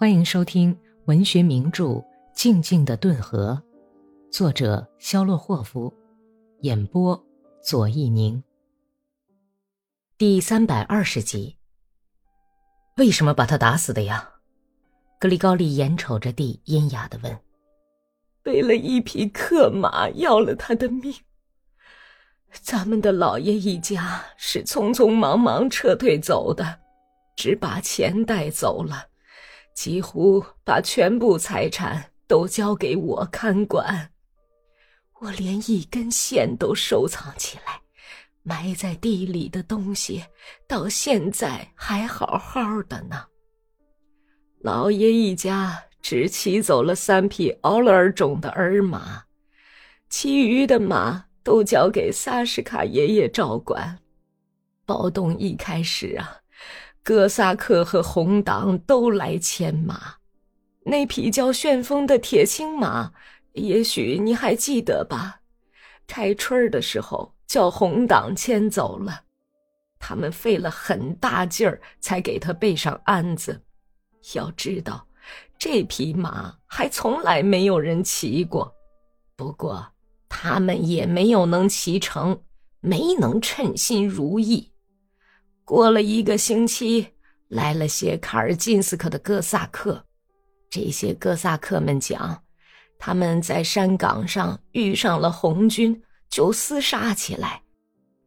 [0.00, 1.84] 欢迎收听文学名著
[2.32, 3.60] 《静静的顿河》，
[4.32, 5.92] 作者肖洛霍夫，
[6.60, 7.20] 演播
[7.60, 8.40] 左一宁。
[10.16, 11.56] 第三百二十集。
[12.96, 14.34] 为什么把他打死的呀？
[15.18, 17.36] 格里高利眼瞅着地，阴哑的问
[18.46, 21.12] ：“为了一匹克马，要了他的命。
[22.52, 26.78] 咱们的老爷一家是匆匆忙忙撤退走的，
[27.34, 29.08] 只把钱带走了。”
[29.78, 34.10] 几乎把全部财产都交给我看管，
[35.20, 37.80] 我连一根线都收藏起来，
[38.42, 40.24] 埋在地里的东西
[40.66, 43.24] 到现在还好好的呢。
[44.62, 49.22] 老爷一家只骑走了三匹奥勒尔种的儿马，
[50.10, 53.96] 其余的马都交给萨什卡爷爷照管。
[54.84, 56.38] 暴动一开始啊。
[57.08, 60.16] 哥萨克和红党都来牵马，
[60.84, 63.10] 那匹叫旋风的铁青马，
[63.54, 65.40] 也许你还记得吧？
[66.06, 69.22] 开春的时候叫红党牵走了，
[69.98, 73.58] 他们费了很大劲儿才给他备上鞍子。
[74.34, 75.06] 要知道，
[75.58, 78.70] 这匹马还从来没有人骑过，
[79.34, 79.82] 不过
[80.28, 82.38] 他们也没有能骑成，
[82.80, 84.70] 没能称心如意。
[85.68, 87.08] 过了一个星期，
[87.48, 90.02] 来了些卡尔金斯克的哥萨克。
[90.70, 92.42] 这些哥萨克们讲，
[92.98, 97.60] 他们在山岗上遇上了红军，就厮杀起来。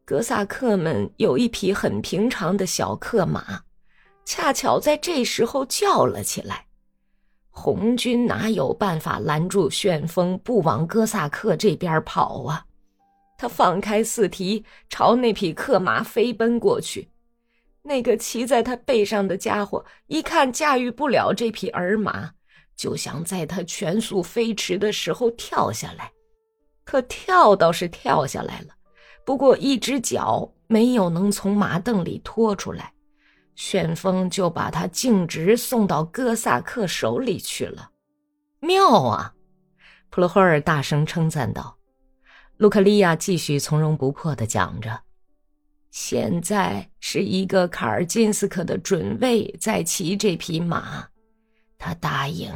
[0.06, 3.62] 哥萨克们有一匹很平常的小克马，
[4.24, 6.68] 恰巧在这时候叫了起来。
[7.50, 12.68] 红军哪有办法拦住旋风不往哥萨克这边跑啊？
[13.36, 17.10] 他放开四蹄，朝那匹克马飞奔过去。
[17.84, 22.32] 那个骑在他背上的家伙一看驾驭不了这匹儿马，
[22.76, 26.12] 就想在他全速飞驰的时候跳下来。
[26.84, 28.68] 可跳倒是跳下来了，
[29.26, 32.94] 不过一只脚没有能从马凳里拖出来，
[33.56, 37.90] 旋风就把他径直送到哥萨克手里去了。
[38.60, 39.34] 妙啊！
[40.10, 41.78] 普罗霍尔大声称赞道。
[42.58, 45.02] 卢克利亚继续从容不迫地讲着。
[45.92, 51.06] 现在是一个卡尔金斯克的准尉在骑这匹马，
[51.78, 52.50] 他答应，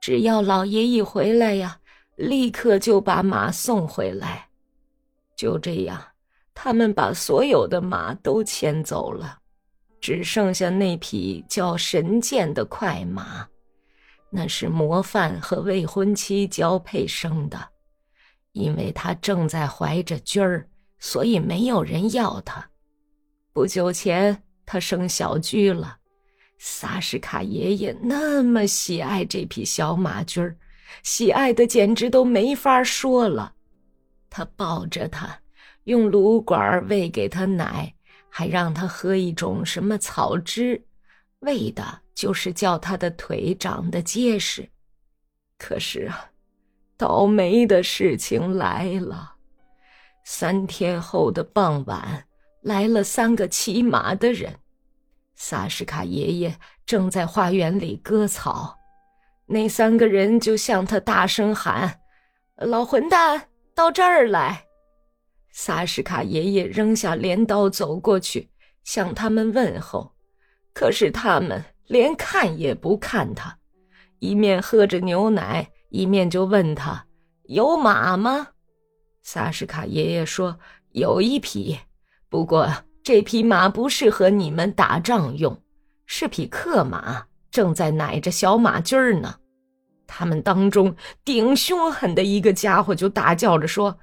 [0.00, 1.78] 只要老爷一回来呀，
[2.16, 4.48] 立刻就把马送回来。
[5.36, 6.02] 就这样，
[6.54, 9.38] 他们把所有的马都牵走了，
[10.00, 13.46] 只剩下那匹叫神剑的快马，
[14.30, 17.68] 那是模范和未婚妻交配生的，
[18.52, 20.66] 因为他正在怀着驹儿，
[20.98, 22.66] 所以没有人要他。
[23.58, 25.98] 不久前，他生小驹了。
[26.58, 30.56] 萨什卡爷爷那么喜爱这匹小马驹儿，
[31.02, 33.54] 喜爱的简直都没法说了。
[34.30, 35.40] 他抱着它，
[35.84, 37.92] 用炉管喂给他奶，
[38.28, 40.80] 还让他喝一种什么草汁，
[41.40, 44.70] 为的就是叫他的腿长得结实。
[45.58, 46.30] 可是啊，
[46.96, 49.34] 倒霉的事情来了。
[50.24, 52.24] 三天后的傍晚。
[52.68, 54.56] 来了三个骑马的人，
[55.34, 58.76] 萨什卡爷爷正在花园里割草，
[59.46, 62.00] 那三个人就向他大声喊
[62.60, 64.66] ：“老混蛋，到这儿来！”
[65.50, 68.50] 萨什卡爷爷扔下镰刀走过去，
[68.84, 70.12] 向他们问候，
[70.74, 73.58] 可是他们连看也不看他，
[74.18, 77.06] 一面喝着牛奶，一面就问他
[77.48, 78.48] ：“有马吗？”
[79.24, 80.60] 萨什卡爷爷说
[80.92, 81.78] ：“有一匹。”
[82.28, 82.68] 不过
[83.02, 85.62] 这匹马不适合你们打仗用，
[86.06, 89.36] 是匹克马，正在奶着小马驹儿呢。
[90.06, 90.94] 他们当中
[91.24, 93.98] 顶凶狠的一个家伙就大叫着说：“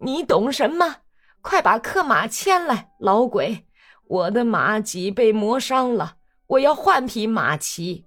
[0.00, 0.96] 你懂什么？
[1.42, 3.66] 快把克马牵来，老鬼！
[4.06, 6.16] 我的马脊被磨伤了，
[6.46, 8.06] 我要换匹马骑。”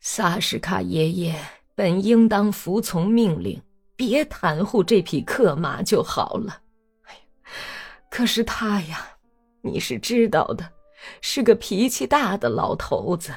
[0.00, 1.36] 萨什卡爷爷
[1.76, 3.62] 本应当服从命令，
[3.94, 6.61] 别袒护这匹克马就好了。
[8.12, 9.06] 可是他呀，
[9.62, 10.70] 你是知道的，
[11.22, 13.34] 是个脾气大的老头子，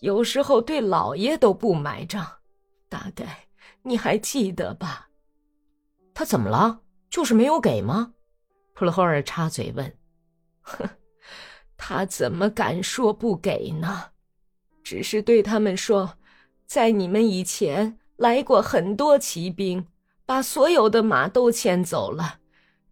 [0.00, 2.30] 有时候对老爷都不买账，
[2.90, 3.46] 大概
[3.80, 5.08] 你还记得吧？
[6.12, 6.80] 他怎么了？
[7.08, 8.12] 就是没有给吗？
[8.74, 9.96] 普罗霍尔插嘴问。
[10.60, 10.86] 哼，
[11.78, 14.10] 他怎么敢说不给呢？
[14.82, 16.18] 只是对他们说，
[16.66, 19.86] 在你们以前来过很多骑兵，
[20.26, 22.40] 把所有的马都牵走了。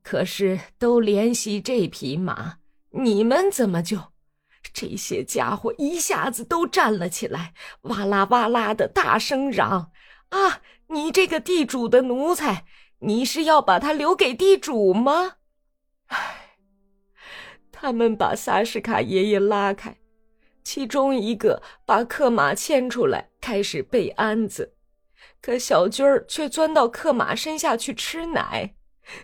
[0.03, 2.59] 可是都怜惜这匹马，
[2.91, 3.99] 你们怎么就
[4.73, 9.93] 这些家伙一下子都站了起来，哇啦哇啦的大声嚷
[10.31, 12.65] ：“啊，你这个地主的奴才，
[13.01, 15.37] 你是要把他留给地主吗？”
[16.09, 16.57] 唉，
[17.71, 19.97] 他们把萨什卡爷爷拉开，
[20.63, 24.75] 其中一个把克马牵出来，开始背鞍子，
[25.41, 28.75] 可小军儿却钻到克马身下去吃奶。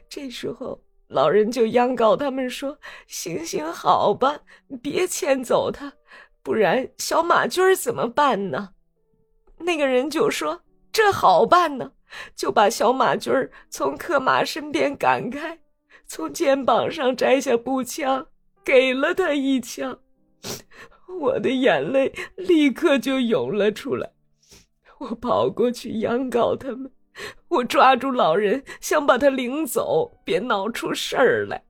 [0.09, 0.83] 这时候。
[1.11, 2.79] 老人就央告他们说
[3.09, 4.41] ：“行行好吧，
[4.83, 5.91] 别牵走他，
[6.43, 8.75] 不然小马驹儿怎么办呢？”
[9.57, 10.61] 那个人就说
[10.93, 11.93] ：“这好办呢，
[12.37, 15.59] 就把小马驹儿从克马身边赶开，
[16.07, 18.27] 从肩膀上摘下步枪，
[18.63, 19.99] 给了他一枪。”
[21.19, 24.13] 我的眼泪立刻就涌了出来，
[24.99, 26.93] 我跑过去央告他们。
[27.49, 31.65] 我抓住老人，想把他领走，别闹出事儿来。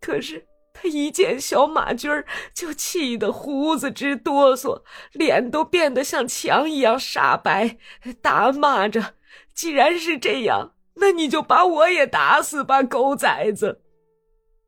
[0.00, 4.82] 可是他一见小马驹儿，就气得胡子直哆嗦，
[5.12, 7.78] 脸都变得像墙一样煞白，
[8.20, 9.14] 大骂着
[9.54, 13.82] ：“既然是这样，那你就把我也打死吧，狗崽子！”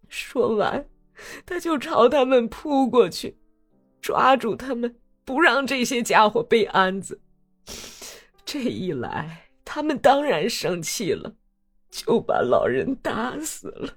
[0.08, 0.88] 说完，
[1.44, 3.36] 他就朝他们扑过去，
[4.00, 7.20] 抓住他们，不让这些家伙背鞍子。
[8.44, 11.34] 这一来，他们当然生气了，
[11.90, 13.92] 就把老人打死了。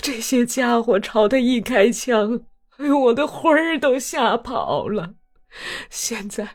[0.00, 2.40] 这些家伙朝他一开枪，
[2.78, 5.14] 哎呦，我的魂儿都吓跑了。
[5.90, 6.48] 现在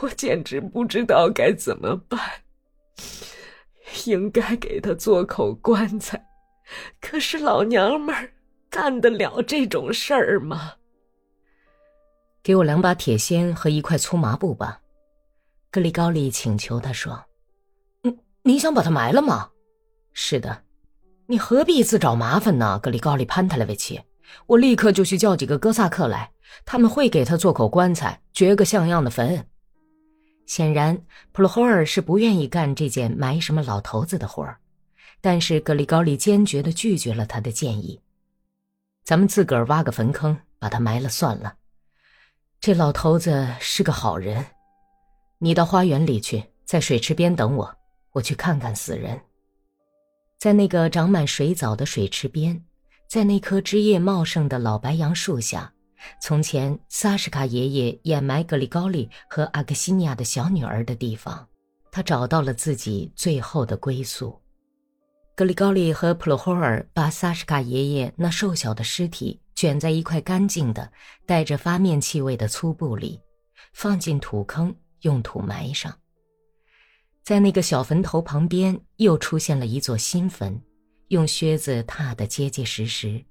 [0.00, 2.18] 我简直不知道该怎么办。
[4.06, 6.24] 应该给他做口棺材，
[7.00, 8.32] 可是老娘们儿
[8.70, 10.74] 干得了这种事儿吗？
[12.42, 14.80] 给我两把铁锨和一块粗麻布吧。
[15.72, 17.24] 格里高利请求他说
[18.04, 19.48] ：“你你想把他埋了吗
[20.12, 20.64] ？”“是的。
[21.26, 23.98] ”“你何必自找麻烦呢？”格里高利潘塔莱维奇
[24.44, 26.30] ，“我立刻就去叫几个哥萨克来，
[26.66, 29.46] 他们会给他做口棺材，掘个像样的坟。”
[30.44, 31.02] 显然，
[31.32, 34.58] 普罗霍尔是不愿意干这件埋什么老头子的活儿，
[35.22, 37.98] 但是格里高利坚决的拒绝了他的建议
[39.04, 41.54] ：“咱们自个儿挖个坟坑，把他埋了算了。
[42.60, 44.44] 这老头子是个好人。”
[45.44, 47.76] 你到花园里去，在水池边等我，
[48.12, 49.20] 我去看看死人。
[50.38, 52.64] 在那个长满水藻的水池边，
[53.08, 55.72] 在那棵枝叶茂盛的老白杨树下，
[56.22, 61.48] 从前萨什卡爷爷掩埋格里高利和阿克西尼亚的小女儿的地方，
[61.90, 64.40] 他找到了自己最后的归宿。
[65.34, 70.92] 格里高利和普罗霍尔把萨什卡爷爷那瘦小的尸体卷在一块干净的、
[71.26, 73.20] 带着发面气味的粗布里，
[73.72, 74.72] 放进土坑。
[75.02, 75.96] 用土埋上。
[77.22, 80.60] 在那个小坟头旁边，又出现了一座新坟，
[81.08, 83.24] 用靴子踏得结结实实，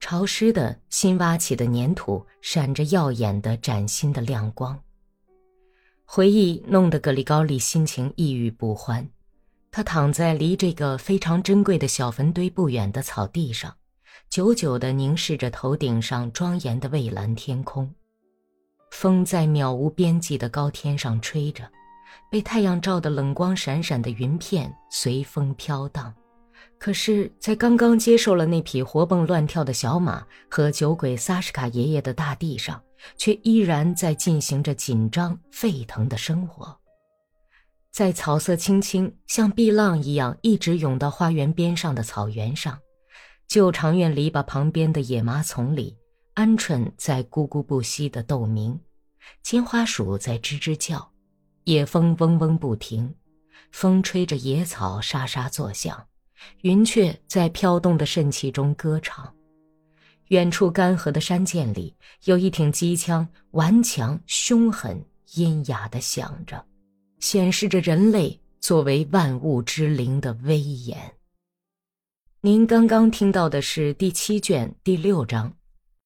[0.00, 4.80] 潮湿的新挖起的粘土闪着耀眼的崭新的亮光。
[6.06, 9.08] 回忆弄得格里高利心情抑郁不欢，
[9.70, 13.74] 他躺在离这个非常珍贵的小坟堆不远的草地上，
[14.30, 17.94] 久久地凝视着头顶上庄严的蔚蓝天空。
[18.94, 21.68] 风在渺无边际的高天上吹着，
[22.30, 26.14] 被太阳照得冷光闪闪的云片随风飘荡。
[26.78, 32.80] 可是，在刚刚接受了那匹活蹦乱跳的小马和酒鬼萨什卡爷爷的大地上，
[33.16, 36.74] 却依然在进行着紧张沸腾的生活。
[37.90, 42.78] 在草色青青、像碧浪一样一直涌到花园边上的草原上，
[43.48, 45.96] 旧长院篱笆旁边的野麻丛里。
[46.34, 48.78] 鹌鹑在咕咕不息地斗鸣，
[49.42, 51.12] 金花鼠在吱吱叫，
[51.62, 53.14] 野风嗡嗡不停，
[53.70, 56.04] 风吹着野草沙沙作响，
[56.62, 59.32] 云雀在飘动的肾气中歌唱。
[60.28, 65.00] 远处干涸的山涧里，有一挺机枪顽强凶狠、
[65.34, 66.64] 阴哑地响着，
[67.20, 70.98] 显示着人类作为万物之灵的威严。
[72.40, 75.54] 您刚刚听到的是第七卷第六章。